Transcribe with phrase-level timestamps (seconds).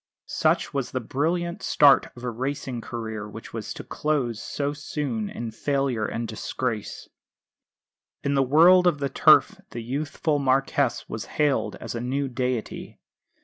[0.25, 5.29] Such was the brilliant start of a racing career which was to close so soon
[5.29, 7.07] in failure and disgrace.
[8.23, 12.99] In the world of the Turf the youthful Marquess was hailed as a new deity.